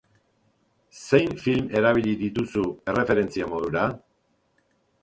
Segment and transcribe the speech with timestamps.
[1.01, 2.65] Zein film erabili dituzu
[2.95, 3.89] erreferentzia modura?